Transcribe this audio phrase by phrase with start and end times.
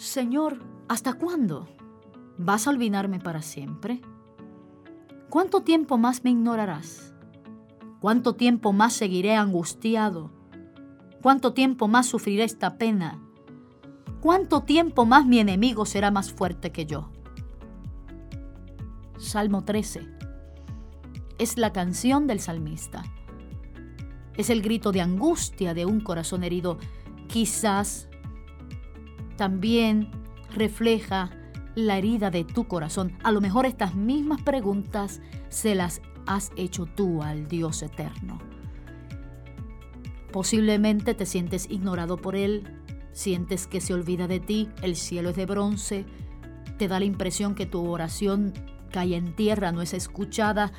[0.00, 1.68] Señor, ¿hasta cuándo?
[2.38, 4.00] ¿Vas a olvidarme para siempre?
[5.28, 7.12] ¿Cuánto tiempo más me ignorarás?
[8.00, 10.30] ¿Cuánto tiempo más seguiré angustiado?
[11.20, 13.20] ¿Cuánto tiempo más sufriré esta pena?
[14.22, 17.10] ¿Cuánto tiempo más mi enemigo será más fuerte que yo?
[19.18, 20.08] Salmo 13.
[21.36, 23.02] Es la canción del salmista.
[24.34, 26.78] Es el grito de angustia de un corazón herido.
[27.28, 28.09] Quizás
[29.40, 30.10] también
[30.54, 31.30] refleja
[31.74, 33.16] la herida de tu corazón.
[33.22, 38.38] A lo mejor estas mismas preguntas se las has hecho tú al Dios eterno.
[40.30, 42.64] Posiblemente te sientes ignorado por Él,
[43.12, 46.04] sientes que se olvida de ti, el cielo es de bronce,
[46.76, 48.52] te da la impresión que tu oración
[48.92, 50.70] cae en tierra, no es escuchada.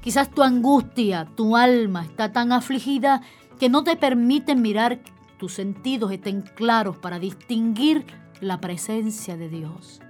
[0.00, 3.22] Quizás tu angustia, tu alma está tan afligida
[3.60, 5.02] que no te permiten mirar,
[5.38, 8.06] tus sentidos estén claros para distinguir
[8.40, 10.00] la presencia de Dios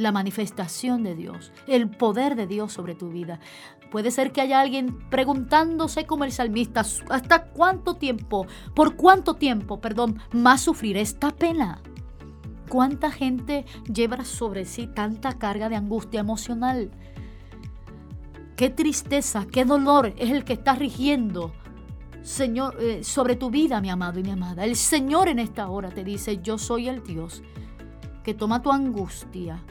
[0.00, 3.38] la manifestación de Dios, el poder de Dios sobre tu vida.
[3.90, 9.80] Puede ser que haya alguien preguntándose como el salmista, ¿hasta cuánto tiempo, por cuánto tiempo,
[9.80, 11.82] perdón, más sufrir esta pena?
[12.68, 16.90] ¿Cuánta gente lleva sobre sí tanta carga de angustia emocional?
[18.56, 21.52] Qué tristeza, qué dolor es el que está rigiendo
[22.22, 24.64] Señor, eh, sobre tu vida, mi amado y mi amada.
[24.64, 27.42] El Señor en esta hora te dice, yo soy el Dios
[28.22, 29.64] que toma tu angustia,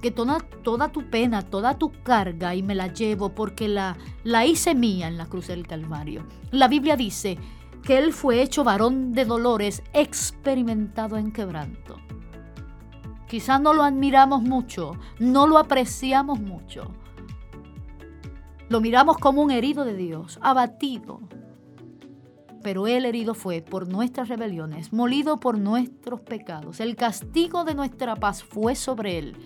[0.00, 4.44] que toda, toda tu pena, toda tu carga y me la llevo porque la, la
[4.44, 6.26] hice mía en la cruz del Calvario.
[6.50, 7.38] La Biblia dice
[7.84, 11.96] que Él fue hecho varón de dolores, experimentado en quebranto.
[13.28, 16.92] Quizás no lo admiramos mucho, no lo apreciamos mucho.
[18.68, 21.20] Lo miramos como un herido de Dios, abatido.
[22.62, 26.80] Pero Él herido fue por nuestras rebeliones, molido por nuestros pecados.
[26.80, 29.36] El castigo de nuestra paz fue sobre Él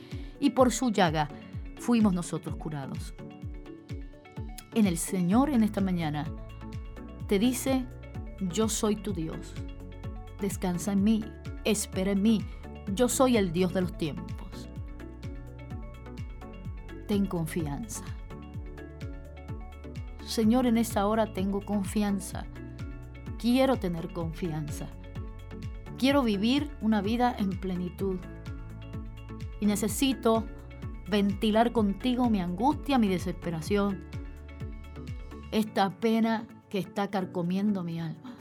[0.41, 1.29] y por su llaga
[1.79, 3.15] fuimos nosotros curados.
[4.75, 6.27] En el Señor en esta mañana
[7.27, 7.87] te dice,
[8.41, 9.55] yo soy tu Dios.
[10.41, 11.25] Descansa en mí,
[11.65, 12.45] espera en mí.
[12.95, 14.69] Yo soy el Dios de los tiempos.
[17.09, 18.05] Ten confianza.
[20.27, 22.45] Señor, en esta hora tengo confianza.
[23.39, 24.89] Quiero tener confianza.
[25.99, 28.19] Quiero vivir una vida en plenitud
[29.61, 30.45] y necesito
[31.09, 34.05] ventilar contigo mi angustia, mi desesperación,
[35.53, 38.35] esta pena que está carcomiendo mi alma.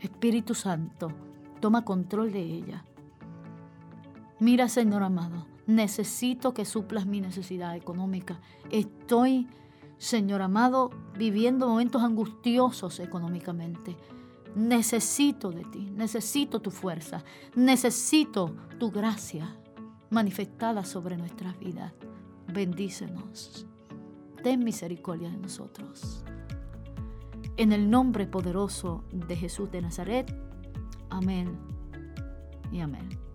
[0.00, 1.10] Espíritu Santo,
[1.60, 2.84] toma control de ella.
[4.38, 8.38] Mira, Señor amado, necesito que suplas mi necesidad económica.
[8.70, 9.48] Estoy,
[9.98, 13.96] Señor amado, viviendo momentos angustiosos económicamente.
[14.54, 17.24] Necesito de ti, necesito tu fuerza,
[17.54, 19.54] necesito tu gracia
[20.10, 21.92] manifestada sobre nuestras vidas.
[22.52, 23.66] Bendícenos.
[24.42, 26.24] Ten misericordia de nosotros.
[27.56, 30.34] En el nombre poderoso de Jesús de Nazaret.
[31.10, 31.58] Amén
[32.70, 33.25] y amén.